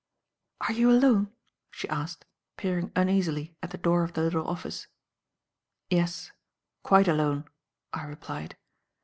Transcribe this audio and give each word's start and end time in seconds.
"Are 0.61 0.71
you 0.71 0.89
alone?" 0.89 1.31
she 1.69 1.87
asked, 1.87 2.25
peering 2.57 2.91
uneasily 2.95 3.55
at 3.61 3.69
the 3.69 3.77
door 3.77 4.03
of 4.03 4.13
the 4.13 4.23
little 4.23 4.47
office. 4.47 4.87
"Yes. 5.91 6.31
Quite 6.81 7.07
alone," 7.07 7.45
I 7.93 8.05
replied. 8.05 8.57